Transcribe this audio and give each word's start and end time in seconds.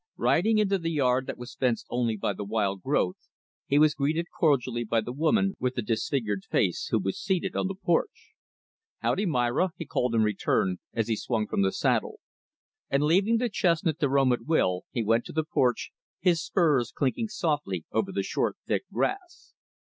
Riding 0.17 0.57
into 0.57 0.79
the 0.79 0.89
yard 0.89 1.27
that 1.27 1.37
was 1.37 1.53
fenced 1.53 1.85
only 1.91 2.17
by 2.17 2.33
the 2.33 2.43
wild 2.43 2.81
growth, 2.81 3.29
he 3.67 3.77
was 3.77 3.93
greeted 3.93 4.25
cordially 4.35 4.83
by 4.83 4.99
the 4.99 5.13
woman 5.13 5.55
with 5.59 5.75
the 5.75 5.83
disfigured 5.83 6.43
face, 6.49 6.87
who 6.89 6.97
was 6.97 7.19
seated 7.19 7.55
on 7.55 7.67
the 7.67 7.75
porch. 7.75 8.31
"Howdy, 9.03 9.27
Myra," 9.27 9.73
he 9.77 9.85
called 9.85 10.15
in 10.15 10.23
return, 10.23 10.77
as 10.91 11.07
he 11.07 11.15
swung 11.15 11.45
from 11.45 11.61
the 11.61 11.71
saddle; 11.71 12.19
and 12.89 13.03
leaving 13.03 13.37
the 13.37 13.47
chestnut 13.47 13.99
to 13.99 14.09
roam 14.09 14.33
at 14.33 14.47
will, 14.47 14.85
he 14.89 15.03
went 15.03 15.23
to 15.25 15.33
the 15.33 15.43
porch, 15.45 15.91
his 16.19 16.41
spurs 16.43 16.91
clinking 16.91 17.27
softly 17.27 17.85
over 17.91 18.11
the 18.11 18.23
short, 18.23 18.57
thick 18.65 18.85
grass. 18.91 19.53